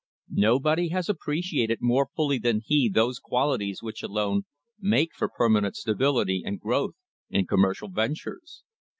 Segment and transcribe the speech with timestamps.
[0.41, 4.45] Nobody has appreciated more fully than he those qualities which alone
[4.79, 6.95] make for per manent stability and growth
[7.29, 8.63] in commercial ventures.